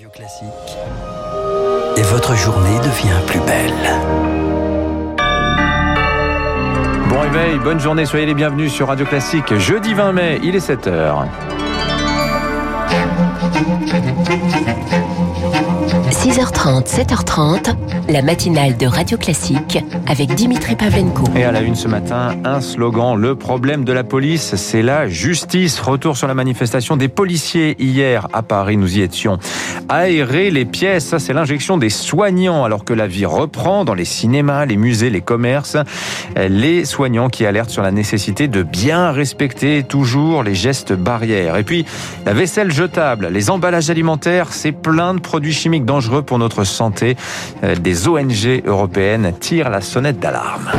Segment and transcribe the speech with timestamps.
[0.00, 0.48] Radio Classique.
[1.98, 3.74] Et votre journée devient plus belle.
[7.10, 9.54] Bon réveil, bonne journée, soyez les bienvenus sur Radio Classique.
[9.58, 11.26] Jeudi 20 mai, il est 7h.
[16.20, 17.74] 6h30, 7h30,
[18.10, 21.24] la matinale de Radio Classique avec Dimitri Pavlenko.
[21.34, 25.08] Et à la une ce matin, un slogan, le problème de la police, c'est la
[25.08, 25.80] justice.
[25.80, 29.38] Retour sur la manifestation des policiers hier à Paris, nous y étions.
[29.88, 34.04] Aérer les pièces, ça c'est l'injection des soignants alors que la vie reprend dans les
[34.04, 35.78] cinémas, les musées, les commerces.
[36.36, 41.56] Les soignants qui alertent sur la nécessité de bien respecter toujours les gestes barrières.
[41.56, 41.86] Et puis,
[42.26, 47.16] la vaisselle jetable, les emballages alimentaires, c'est plein de produits chimiques dangereux pour notre santé.
[47.62, 50.70] Euh, Des ONG européennes tirent la sonnette d'alarme.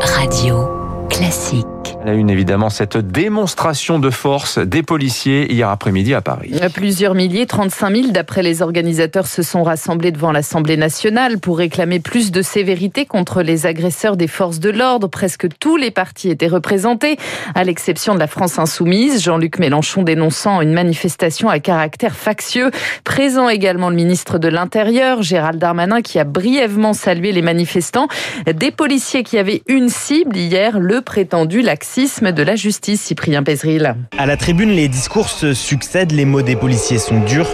[0.00, 0.68] Radio
[1.08, 1.73] Classique.
[2.04, 6.52] La une, évidemment, cette démonstration de force des policiers hier après-midi à Paris.
[6.74, 12.00] Plusieurs milliers, 35 000 d'après les organisateurs, se sont rassemblés devant l'Assemblée nationale pour réclamer
[12.00, 15.08] plus de sévérité contre les agresseurs des forces de l'ordre.
[15.08, 17.16] Presque tous les partis étaient représentés,
[17.54, 19.22] à l'exception de la France insoumise.
[19.22, 22.70] Jean-Luc Mélenchon dénonçant une manifestation à caractère factieux.
[23.04, 28.08] Présent également le ministre de l'Intérieur, Gérald Darmanin, qui a brièvement salué les manifestants.
[28.44, 31.62] Des policiers qui avaient une cible hier, le prétendu
[31.96, 33.94] laxisme de la justice, Cyprien Pézril.
[34.18, 37.48] À la tribune, les discours se succèdent, les mots des policiers sont durs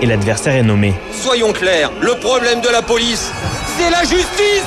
[0.00, 0.94] et l'adversaire est nommé.
[1.12, 3.30] Soyons clairs, le problème de la police,
[3.76, 4.64] c'est la justice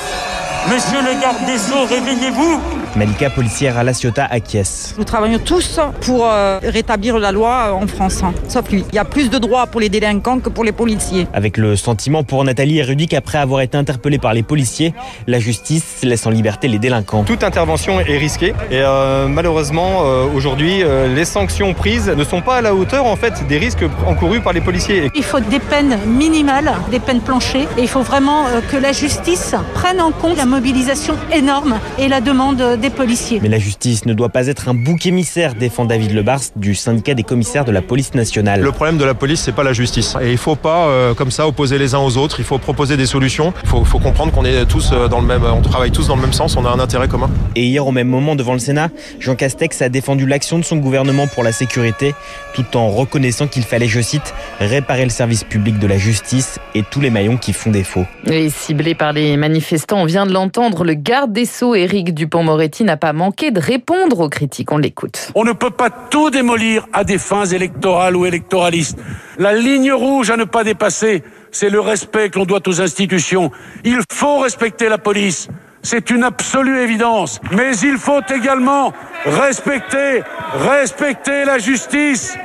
[0.68, 2.62] Monsieur le garde des Sceaux, réveillez-vous
[2.96, 4.96] Malika, policière à La Ciotat, acquiesce.
[4.98, 8.34] Nous travaillons tous pour euh, rétablir la loi en France, hein.
[8.48, 8.86] sauf lui.
[8.92, 11.28] Il y a plus de droits pour les délinquants que pour les policiers.
[11.34, 14.94] Avec le sentiment pour Nathalie Rudy qu'après avoir été interpellés par les policiers,
[15.28, 17.24] la justice laisse en liberté les délinquants.
[17.24, 22.42] Toute intervention est risquée et euh, malheureusement euh, aujourd'hui euh, les sanctions prises ne sont
[22.42, 25.12] pas à la hauteur en fait des risques encourus par les policiers.
[25.16, 28.92] Il faut des peines minimales, des peines planchées et il faut vraiment euh, que la
[28.92, 33.40] justice prenne en compte la mobilisation énorme et la demande des policiers.
[33.42, 37.14] Mais la justice ne doit pas être un bouc émissaire, défend David Lebars du syndicat
[37.14, 38.62] des commissaires de la police nationale.
[38.62, 40.16] Le problème de la police, c'est pas la justice.
[40.22, 42.40] Et il faut pas, euh, comme ça, opposer les uns aux autres.
[42.40, 43.54] Il faut proposer des solutions.
[43.64, 46.16] Il faut, faut comprendre qu'on est tous euh, dans le même, on travaille tous dans
[46.16, 46.58] le même sens.
[46.58, 47.30] On a un intérêt commun.
[47.56, 48.90] Et hier, au même moment, devant le Sénat,
[49.20, 52.14] Jean Castex a défendu l'action de son gouvernement pour la sécurité,
[52.54, 56.84] tout en reconnaissant qu'il fallait, je cite, réparer le service public de la justice et
[56.84, 58.06] tous les maillons qui font défaut.
[58.26, 62.75] Et ciblé par les manifestants, on vient de l'entendre, le garde des Sceaux, Éric Dupont-Moretti,
[62.84, 64.72] n'a pas manqué de répondre aux critiques.
[64.72, 65.32] On l'écoute.
[65.36, 68.98] On ne peut pas tout démolir à des fins électorales ou électoralistes.
[69.38, 73.52] La ligne rouge à ne pas dépasser, c'est le respect que l'on doit aux institutions.
[73.84, 75.48] Il faut respecter la police.
[75.82, 77.40] C'est une absolue évidence.
[77.52, 78.92] Mais il faut également
[79.26, 82.36] respecter, respecter la justice.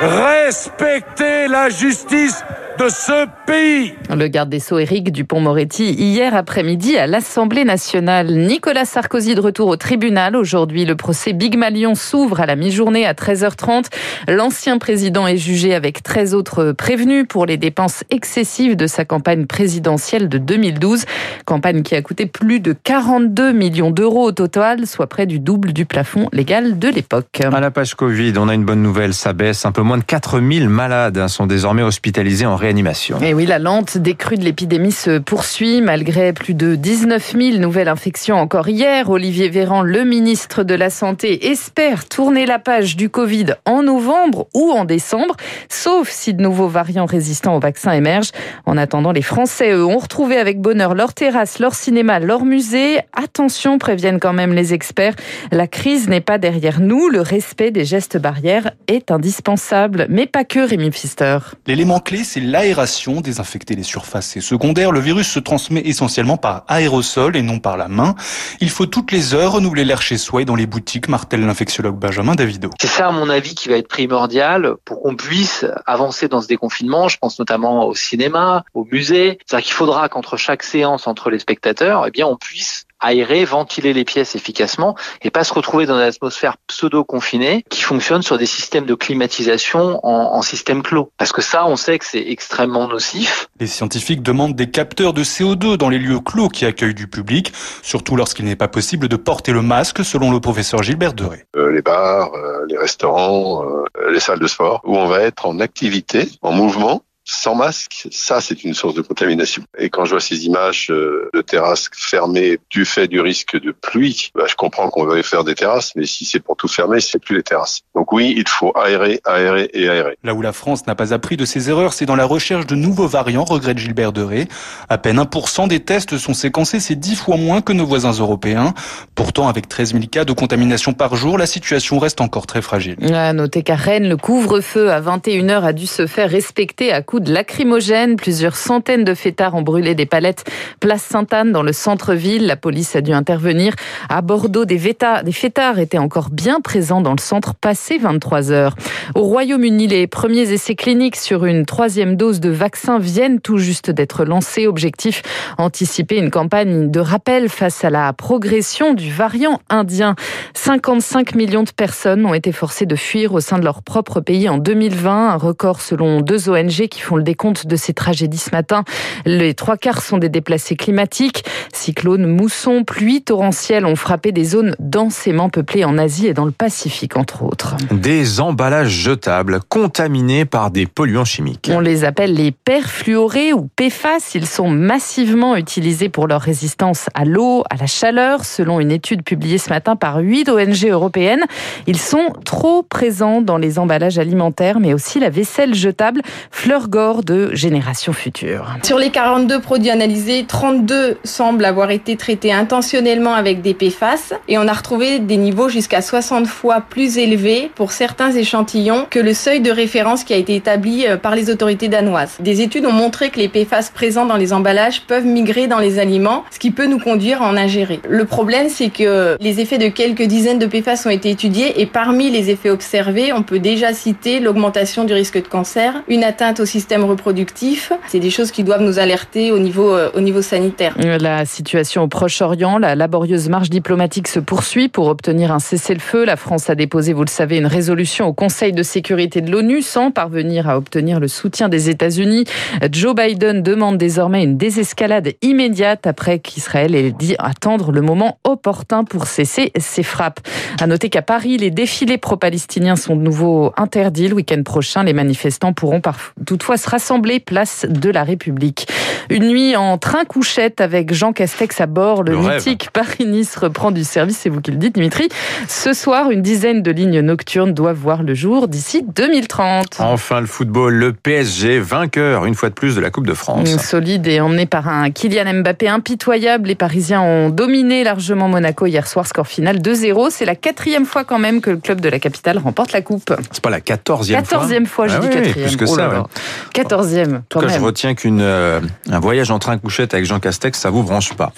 [0.00, 2.44] Respecter la justice
[2.78, 3.94] de ce pays.
[4.10, 8.34] Le garde des Sceaux Éric Dupont-Moretti hier après-midi à l'Assemblée nationale.
[8.34, 10.34] Nicolas Sarkozy de retour au tribunal.
[10.34, 13.86] Aujourd'hui, le procès Big Malion s'ouvre à la mi-journée à 13h30.
[14.28, 19.46] L'ancien président est jugé avec 13 autres prévenus pour les dépenses excessives de sa campagne
[19.46, 21.04] présidentielle de 2012.
[21.44, 25.72] Campagne qui a coûté plus de 42 millions d'euros au total, soit près du double
[25.72, 27.40] du plafond légal de l'époque.
[27.40, 29.64] À la page Covid, on a une bonne nouvelle, ça baisse.
[29.64, 33.20] Un peu moins de 4000 malades sont désormais hospitalisés en réanimation.
[33.20, 37.88] Et oui, la lente décrue de l'épidémie se poursuit malgré plus de 19 000 nouvelles
[37.88, 39.10] infections encore hier.
[39.10, 44.48] Olivier Véran, le ministre de la Santé, espère tourner la page du Covid en novembre
[44.54, 45.36] ou en décembre,
[45.68, 48.32] sauf si de nouveaux variants résistants au vaccin émergent.
[48.64, 53.00] En attendant, les Français, eux, ont retrouvé avec bonheur leur terrasse, leur cinéma, leur musée.
[53.12, 55.14] Attention, préviennent quand même les experts,
[55.52, 57.10] la crise n'est pas derrière nous.
[57.10, 61.38] Le respect des gestes barrières est indispensable, mais pas que, Rémi Pfister.
[61.66, 64.92] L'élément clé, c'est l'aération, désinfecter les surfaces et secondaires.
[64.92, 68.14] Le virus se transmet essentiellement par aérosol et non par la main.
[68.60, 71.98] Il faut toutes les heures renouveler l'air chez soi et dans les boutiques, martèle l'infectiologue
[71.98, 72.70] Benjamin Davido.
[72.80, 76.46] C'est ça, à mon avis, qui va être primordial pour qu'on puisse avancer dans ce
[76.46, 77.08] déconfinement.
[77.08, 79.40] Je pense notamment au cinéma, au musée.
[79.44, 83.92] C'est-à-dire qu'il faudra qu'entre chaque séance, entre les spectateurs, eh bien, on puisse aérer, ventiler
[83.92, 88.46] les pièces efficacement et pas se retrouver dans une atmosphère pseudo-confinée qui fonctionne sur des
[88.46, 91.12] systèmes de climatisation en, en système clos.
[91.18, 93.48] Parce que ça, on sait que c'est extrêmement nocif.
[93.60, 97.52] Les scientifiques demandent des capteurs de CO2 dans les lieux clos qui accueillent du public,
[97.82, 101.44] surtout lorsqu'il n'est pas possible de porter le masque, selon le professeur Gilbert Deré.
[101.56, 105.46] Euh, les bars, euh, les restaurants, euh, les salles de sport, où on va être
[105.46, 109.62] en activité, en mouvement, sans masque, ça c'est une source de contamination.
[109.78, 113.72] Et quand je vois ces images euh, de terrasses fermées du fait du risque de
[113.72, 117.00] pluie, bah, je comprends qu'on veuille faire des terrasses, mais si c'est pour tout fermer,
[117.00, 117.80] c'est plus les terrasses.
[117.94, 120.18] Donc oui, il faut aérer, aérer et aérer.
[120.22, 122.74] Là où la France n'a pas appris de ses erreurs, c'est dans la recherche de
[122.74, 124.46] nouveaux variants, regrette Gilbert Deré.
[124.88, 128.74] À peine 1% des tests sont séquencés, c'est 10 fois moins que nos voisins européens.
[129.14, 132.96] Pourtant, avec 13 000 cas de contamination par jour, la situation reste encore très fragile.
[133.14, 137.32] À noter qu'à Rennes, le couvre-feu à 21h a dû se faire respecter à de
[137.32, 138.16] lacrymogène.
[138.16, 140.44] Plusieurs centaines de fêtards ont brûlé des palettes
[140.80, 142.46] place Sainte-Anne dans le centre-ville.
[142.46, 143.74] La police a dû intervenir.
[144.08, 148.74] À Bordeaux, des, des fêtards étaient encore bien présents dans le centre passé 23 heures.
[149.14, 153.90] Au Royaume-Uni, les premiers essais cliniques sur une troisième dose de vaccin viennent tout juste
[153.90, 154.66] d'être lancés.
[154.66, 155.22] Objectif,
[155.58, 160.14] anticiper une campagne de rappel face à la progression du variant indien.
[160.54, 164.48] 55 millions de personnes ont été forcées de fuir au sein de leur propre pays
[164.48, 168.50] en 2020, un record selon deux ONG qui font le décompte de ces tragédies ce
[168.50, 168.84] matin.
[169.24, 171.44] Les trois quarts sont des déplacés climatiques.
[171.72, 176.50] Cyclones, moussons, pluies torrentielles ont frappé des zones densément peuplées en Asie et dans le
[176.50, 177.76] Pacifique, entre autres.
[177.90, 181.70] Des emballages jetables contaminés par des polluants chimiques.
[181.72, 184.34] On les appelle les perfluorés ou PFAS.
[184.34, 188.44] Ils sont massivement utilisés pour leur résistance à l'eau, à la chaleur.
[188.44, 191.44] Selon une étude publiée ce matin par huit ONG européennes,
[191.86, 197.52] ils sont trop présents dans les emballages alimentaires, mais aussi la vaisselle jetable Fleur De
[197.52, 198.68] Génération Future.
[198.84, 204.58] Sur les 42 produits analysés, 32 semblent avoir été traités intentionnellement avec des PFAS et
[204.58, 209.34] on a retrouvé des niveaux jusqu'à 60 fois plus élevés pour certains échantillons que le
[209.34, 212.36] seuil de référence qui a été établi euh, par les autorités danoises.
[212.38, 215.98] Des études ont montré que les PFAS présents dans les emballages peuvent migrer dans les
[215.98, 217.98] aliments, ce qui peut nous conduire à en ingérer.
[218.08, 221.86] Le problème, c'est que les effets de quelques dizaines de PFAS ont été étudiés et
[221.86, 226.60] parmi les effets observés, on peut déjà citer l'augmentation du risque de cancer, une atteinte
[226.60, 227.94] au système reproductif.
[228.08, 230.94] C'est des choses qui doivent nous alerter au niveau, euh, au niveau sanitaire.
[230.98, 236.26] La situation au Proche-Orient, la laborieuse marche diplomatique se poursuit pour obtenir un cessez-le-feu.
[236.26, 239.80] La France a déposé, vous le savez, une résolution au Conseil de sécurité de l'ONU
[239.80, 242.44] sans parvenir à obtenir le soutien des États-Unis.
[242.92, 249.04] Joe Biden demande désormais une désescalade immédiate après qu'Israël ait dit attendre le moment opportun
[249.04, 250.40] pour cesser ses frappes.
[250.82, 255.02] À noter qu'à Paris, les défilés pro-palestiniens sont de nouveau interdits le week-end prochain.
[255.02, 256.02] Les manifestants pourront
[256.44, 258.88] toutefois se rassembler place de la République.
[259.30, 262.22] Une nuit en train couchette avec Jean Castex à bord.
[262.22, 265.28] Le, le mythique Paris-Nice reprend du service, c'est vous qui le dites, Dimitri.
[265.68, 269.96] Ce soir, une dizaine de lignes nocturnes doivent voir le jour d'ici 2030.
[270.00, 273.76] Enfin, le football, le PSG, vainqueur une fois de plus de la Coupe de France.
[273.78, 276.68] Solide et emmené par un Kylian Mbappé impitoyable.
[276.68, 280.28] Les Parisiens ont dominé largement Monaco hier soir, score final 2-0.
[280.30, 283.34] C'est la quatrième fois quand même que le club de la capitale remporte la Coupe.
[283.50, 285.68] C'est pas la quatorzième fois Quatorzième fois, je ah quatrième.
[285.68, 286.26] Plus que Oh là ça, là.
[286.66, 286.70] Ouais.
[286.72, 287.84] Quatorzième, En quand tout cas, je même.
[287.84, 288.80] retiens qu'une euh,
[289.10, 291.52] un voyage en train couchette avec Jean Castex, ça vous branche pas.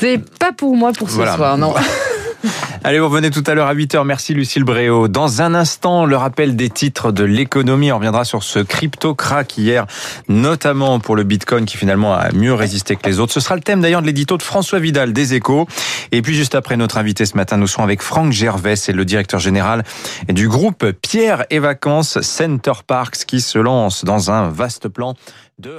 [0.00, 1.34] C'est pas pour moi pour ce Voilà.
[1.36, 1.74] soir, non.
[2.84, 4.04] Allez, vous revenez tout à l'heure à 8h.
[4.04, 5.08] Merci Lucille Bréau.
[5.08, 7.92] Dans un instant, le rappel des titres de l'économie.
[7.92, 9.86] On reviendra sur ce crypto crack hier,
[10.28, 13.32] notamment pour le Bitcoin qui finalement a mieux résisté que les autres.
[13.32, 15.66] Ce sera le thème d'ailleurs de l'édito de François Vidal des Échos.
[16.10, 19.04] Et puis juste après notre invité ce matin, nous serons avec Franck Gervais, c'est le
[19.04, 19.84] directeur général
[20.28, 25.14] du groupe Pierre et Vacances Center Parks qui se lance dans un vaste plan
[25.58, 25.78] de.